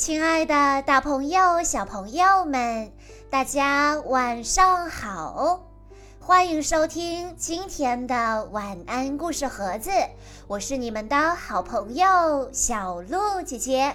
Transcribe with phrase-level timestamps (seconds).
[0.00, 2.90] 亲爱的，大朋友、小朋友们，
[3.28, 5.60] 大家晚上好！
[6.18, 9.90] 欢迎收听今天的晚安故事盒子，
[10.46, 13.94] 我是你们的好朋友小鹿姐姐。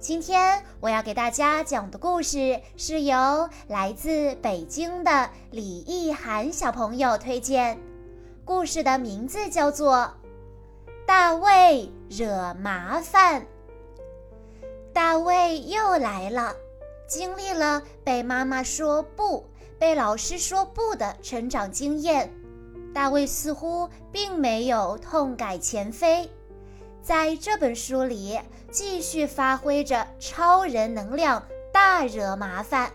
[0.00, 7.78] 今天我要给大家讲的故事是由来自北京的李意涵小朋友推荐，
[8.46, 9.94] 故事的名字叫做
[11.04, 13.42] 《大卫惹麻烦》。
[14.98, 16.56] 大卫又来了，
[17.06, 19.46] 经历了被妈妈说不、
[19.78, 22.28] 被老师说不的成长经验。
[22.92, 26.28] 大卫似乎并没有痛改前非，
[27.00, 28.40] 在这本书里
[28.72, 32.90] 继续发挥着超人能量，大惹麻烦。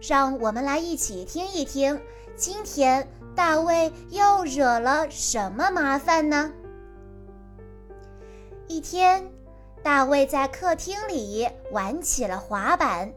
[0.00, 2.02] 让我们来一起听一听，
[2.34, 6.52] 今天大卫又惹了什么麻烦呢？
[8.66, 9.30] 一天。
[9.82, 13.12] 大卫在客厅里玩起了滑板，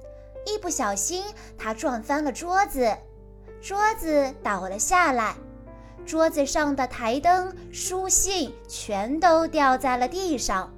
[0.45, 1.25] 一不小心
[1.57, 2.97] 他撞翻了桌子，
[3.61, 5.35] 桌子倒了下来，
[6.05, 10.71] 桌子上的台灯、书信全都掉在了地上。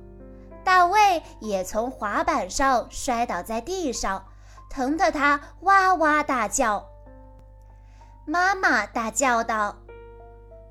[0.63, 4.25] 大卫也从滑板上摔倒在地上，
[4.69, 6.85] 疼得他哇哇大叫。
[8.25, 9.75] 妈妈大叫道：“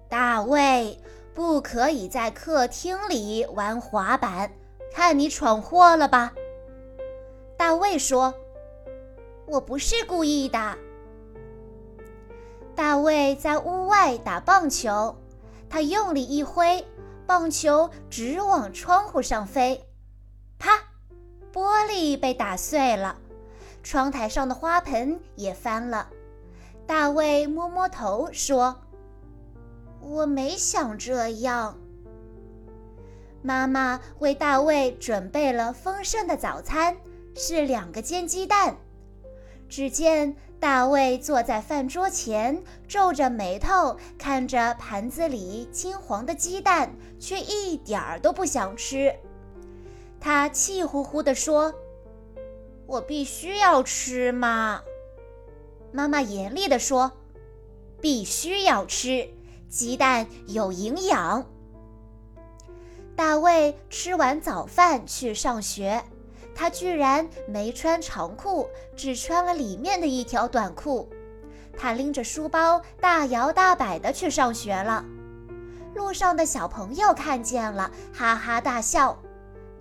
[0.09, 0.99] 大卫，
[1.35, 4.51] 不可以在客厅里玩滑板。”
[4.95, 6.35] 看你闯祸了吧，
[7.57, 8.35] 大卫说
[9.47, 10.77] ：“我不是故意的。”
[12.77, 15.17] 大卫在屋外打棒球，
[15.69, 16.87] 他用力一挥，
[17.27, 19.85] 棒球直往窗户上飞，
[20.59, 20.71] 啪，
[21.53, 23.19] 玻璃被打碎了，
[23.83, 26.09] 窗台上的花盆也翻了。
[26.87, 28.83] 大卫摸摸头说
[30.01, 31.79] ：“我没想这样。”
[33.43, 36.97] 妈妈为大卫准备了丰盛的早餐，
[37.35, 38.77] 是两个煎鸡蛋。
[39.69, 49.13] 只见大卫坐在饭桌前，皱着眉头看着盘子里金黄的鸡蛋，却一点儿都不想吃。
[50.21, 51.75] 他气呼呼地说
[52.87, 54.83] ：“我必须要吃吗？”
[55.91, 57.11] 妈妈严厉地说
[58.01, 59.29] ：“必须要吃，
[59.69, 61.45] 鸡蛋有营养。”
[63.15, 66.03] 大卫吃完早饭去上学，
[66.55, 71.09] 他居然没穿长裤，只穿了里面的一条短裤。
[71.77, 75.05] 他拎着书包大摇大摆地去上学了。
[75.95, 79.19] 路上的小朋友看见了，哈哈大笑。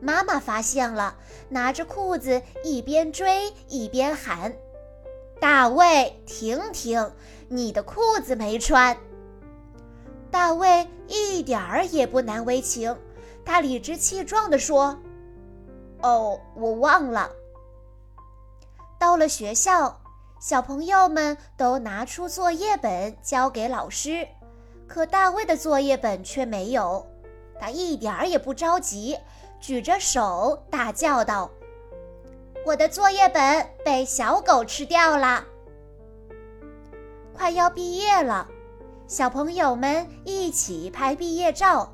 [0.01, 1.15] 妈妈发现了，
[1.49, 4.53] 拿着裤子一边追一边喊
[5.39, 7.11] ：“大卫，停停，
[7.47, 8.97] 你的裤子没穿。”
[10.31, 12.97] 大卫一点儿也不难为情。
[13.45, 14.97] 他理直气壮地说
[16.03, 17.29] ：“哦，我忘了。”
[18.99, 19.99] 到了学校，
[20.39, 24.27] 小朋友们都拿出作业本交给老师，
[24.87, 27.07] 可大卫的作业本却没有。
[27.59, 29.17] 他一点儿也不着急，
[29.59, 31.49] 举着手大叫道
[32.65, 35.45] ：“我的作业本被小狗吃掉了！”
[37.33, 38.47] 快要毕业了，
[39.07, 41.91] 小朋友们一起拍毕业照。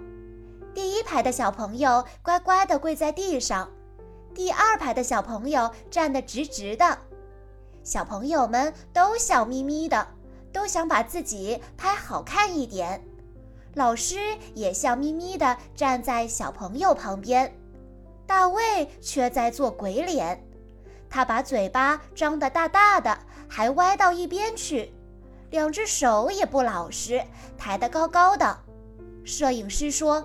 [0.77, 3.67] 第一排的小朋友乖乖地跪在地上，
[4.35, 6.99] 第二排的小朋友站得直直的。
[7.83, 10.07] 小朋友们都笑眯眯的，
[10.53, 13.03] 都想把自己拍好看一点。
[13.73, 17.51] 老师也笑眯眯地站在小朋友旁边，
[18.27, 20.39] 大卫却在做鬼脸。
[21.09, 23.17] 他把嘴巴张得大大的，
[23.49, 24.93] 还歪到一边去，
[25.49, 27.23] 两只手也不老实，
[27.57, 28.59] 抬得高高的。
[29.25, 30.23] 摄影师说。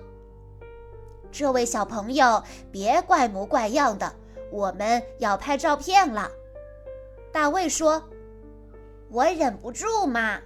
[1.33, 4.13] 这位小朋友，别怪模怪样的，
[4.51, 6.31] 我们要拍照片了。
[7.33, 8.03] 大卫说
[9.11, 10.39] ：“我忍不住嘛。”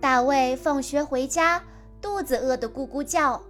[0.00, 1.62] 大卫放学回家，
[2.00, 3.42] 肚子饿得咕咕叫，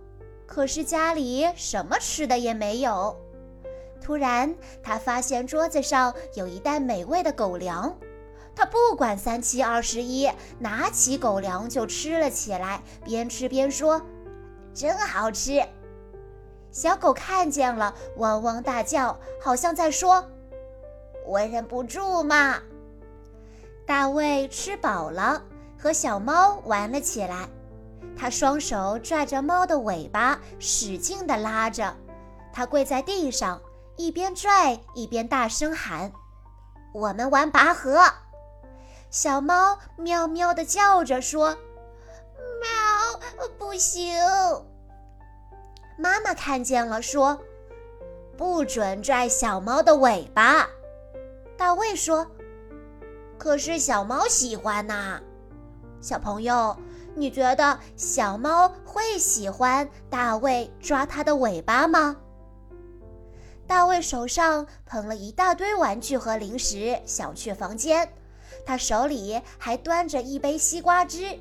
[0.47, 3.15] 可是家里什么吃的也没有。
[4.01, 7.95] 突然，他发现桌子上有一袋美味的狗粮，
[8.57, 14.01] 他不管三七二十一，拿起狗粮就吃了起来，边吃边说。
[14.75, 15.63] 真好吃！
[16.71, 20.25] 小狗看见了，汪汪大叫，好像在说
[21.27, 22.59] ：“我忍不住嘛。”
[23.85, 25.43] 大卫吃饱了，
[25.77, 27.49] 和小猫玩了起来。
[28.17, 31.97] 他双手拽着猫的尾巴，使劲地拉着。
[32.53, 33.61] 他跪在地上，
[33.97, 36.13] 一边拽一边大声喊
[36.95, 38.01] ：“我们玩拔河！”
[39.11, 41.57] 小猫喵喵地叫着说。
[43.59, 44.15] 不行！
[45.99, 47.41] 妈妈看见了，说
[48.37, 50.67] ：“不准拽小猫的尾巴。
[51.57, 52.27] 大卫说
[53.39, 55.21] ：“可是小猫喜欢呐。”
[56.01, 56.77] 小朋友，
[57.15, 62.17] 你觉得小猫会喜欢大卫抓它的尾巴吗？
[63.67, 68.11] 大卫手上捧了一大堆玩具和零食，想去房间。
[68.67, 71.39] 他手里还端着一杯西瓜汁，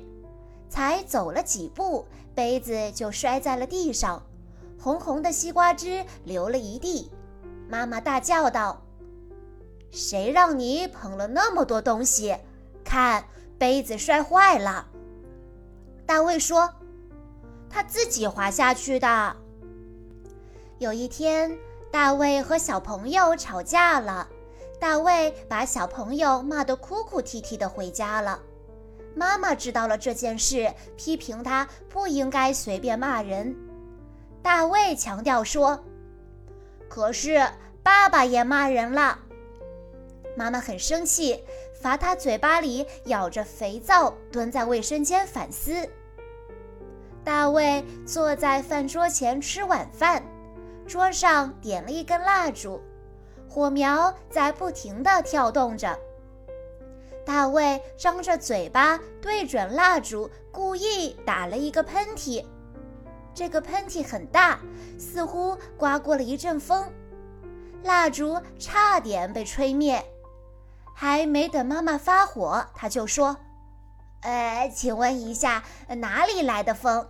[0.70, 4.22] 才走了几步，杯子就摔在了地上，
[4.80, 7.10] 红红的西瓜汁流了一地。
[7.68, 8.80] 妈妈大叫道
[9.92, 12.36] ：“谁让你捧了那么多东西？
[12.82, 13.24] 看，
[13.58, 14.86] 杯子摔坏了。”
[16.06, 16.72] 大卫说
[17.68, 19.36] ：“他自己滑下去的。”
[20.78, 21.58] 有一天。
[21.92, 24.28] 大卫和小朋友吵架了，
[24.78, 28.38] 大卫把小朋友骂得哭哭啼啼的回家了。
[29.14, 33.54] 妈妈知道了这件事，批评他不应该随便骂人。
[34.42, 35.84] 大卫强调说
[36.88, 37.46] ：“可是
[37.82, 39.18] 爸爸也骂人了。”
[40.36, 41.42] 妈妈很生气，
[41.82, 45.88] 罚他嘴巴里咬着肥皂，蹲在卫生间反思。
[47.22, 50.22] 大卫坐在饭桌前吃晚饭。
[50.86, 52.80] 桌上点了一根蜡烛，
[53.48, 55.96] 火苗在不停地跳动着。
[57.30, 62.44] 大卫张着嘴巴对准蜡烛，故意打了一个喷嚏。
[63.32, 64.58] 这个喷嚏很大，
[64.98, 66.92] 似乎刮过了一阵风，
[67.84, 70.04] 蜡烛差点被吹灭。
[70.92, 73.36] 还没等妈妈发火，他就说
[74.22, 77.08] ：“呃，请问一下，哪里来的风？”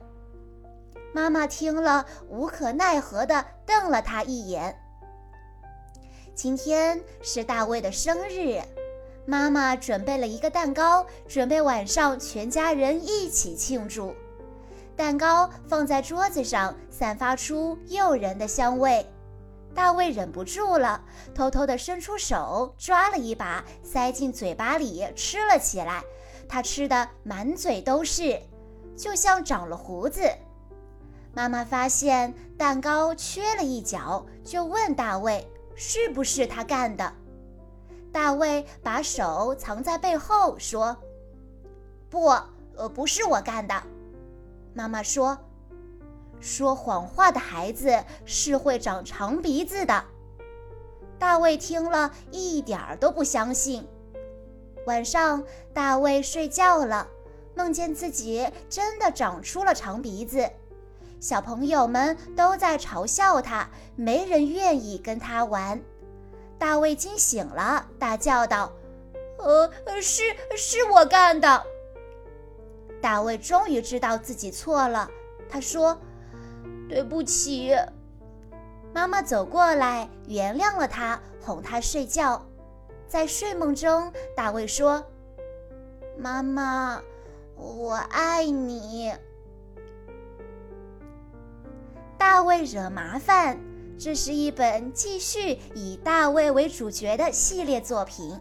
[1.14, 4.78] 妈妈听了，无可奈何地瞪了他一眼。
[6.34, 8.60] 今天是大卫的生日，
[9.30, 14.12] 妈妈准备了一个蛋糕，准备晚上全家人一起庆祝。
[14.96, 19.08] 蛋糕放在桌子上，散发出诱人的香味。
[19.72, 21.00] 大卫忍不住了，
[21.32, 26.02] 偷偷地伸出手抓了一把，塞进嘴巴里吃了起来。
[26.48, 28.36] 他吃的满嘴都是，
[28.96, 30.28] 就像长了胡子。
[31.32, 37.12] 妈妈发现蛋糕缺了一角，就问大卫：“是不是他干的？”
[38.12, 40.96] 大卫把手藏在背后说
[42.10, 42.26] ：“不，
[42.76, 43.74] 呃，不是我干的。”
[44.74, 45.38] 妈妈说
[46.40, 50.04] ：“说谎话的孩子是会长长鼻子的。”
[51.18, 53.86] 大卫听了一点儿都不相信。
[54.86, 57.06] 晚上，大卫睡觉了，
[57.54, 60.50] 梦见自己真的长出了长鼻子。
[61.20, 65.78] 小朋友们都在嘲笑他，没人愿意跟他玩。
[66.60, 68.70] 大卫惊醒了，大叫道
[69.40, 69.70] ：“呃，
[70.02, 70.22] 是
[70.56, 71.64] 是我干的。”
[73.00, 75.10] 大卫终于知道自己错了，
[75.48, 75.98] 他说
[76.86, 77.74] ：“对不起。”
[78.92, 82.44] 妈妈走过来，原谅了他，哄他睡觉。
[83.08, 85.02] 在睡梦中，大卫说
[86.18, 87.00] ：“妈妈，
[87.56, 89.14] 我爱你。”
[92.18, 93.58] 大卫惹麻烦，
[94.02, 98.40] 这是一本继续以大卫为主角的系列作品。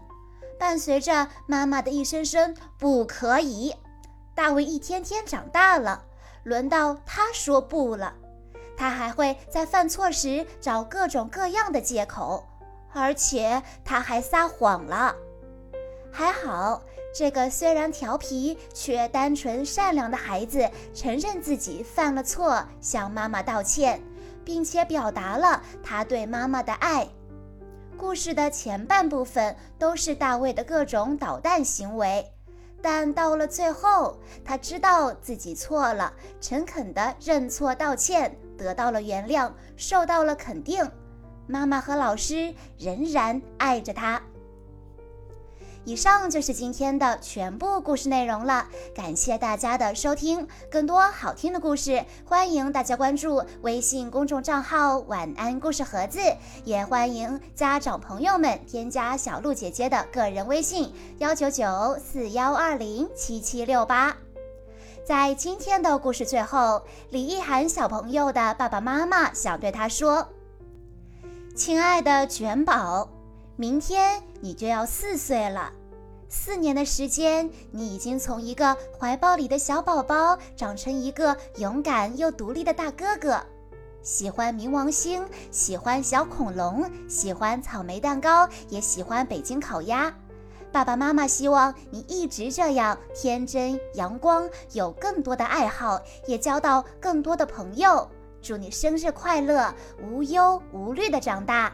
[0.58, 3.76] 伴随着妈妈的一声声“不可以”，
[4.34, 6.02] 大卫一天天长大了，
[6.44, 8.14] 轮到他说不了。
[8.78, 12.48] 他还会在犯错时找各种各样的借口，
[12.94, 15.14] 而且他还撒谎了。
[16.10, 16.82] 还好。
[17.12, 24.00] 这个虽然调皮却单纯善良的孩子承认自己犯了错，向妈妈道歉，
[24.50, 27.08] 并且表达了他对妈妈的爱。
[27.96, 32.26] 故事的前半部分都是大卫的各种捣蛋行为，
[32.82, 40.84] 但到了最后，他知道自己错了，诚恳地认错道歉，得到了原谅，受到了肯定。
[41.46, 44.20] 妈妈和老师仍然爱着他。
[45.90, 50.48] 以上就是今天的全部故事内容了，感谢大家的收听。
[50.70, 56.20] 更多好听的故事，欢迎大家关注微信公众账号“晚安故事盒子”，
[56.64, 64.16] 也欢迎家长朋友们添加小鹿姐姐的个人微信：幺九九四幺二零七七六八。
[65.04, 70.30] 在今天的故事最后，李意涵小朋友的爸爸妈妈想对他说
[71.58, 73.10] ：“亲爱的卷宝，
[73.56, 75.72] 明天你就要四岁了。”
[76.32, 83.42] 四年的时间，你已经从一个怀抱里的小宝宝长成一个勇敢又独立的大哥哥。
[84.04, 90.14] 喜欢冥王星，喜欢小恐龙，喜欢草莓蛋糕，也喜欢北京烤鸭。
[90.72, 98.08] 爸爸妈妈希望你一直这样天真阳光，有更多的爱好，也交到更多的朋友。
[98.40, 101.74] 祝你生日快乐，无忧无虑的长大。